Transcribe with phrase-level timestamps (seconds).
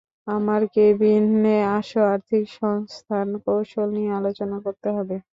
[0.27, 5.15] আমার কেবিনে আসো, আর্থিক সংস্থান কৌশল নিয়ে আলোচনা করতে হবে।